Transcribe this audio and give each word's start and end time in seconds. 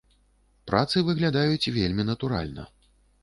Працы 0.69 1.03
выглядаюць 1.09 1.71
вельмі 1.77 2.03
натуральна. 2.11 2.67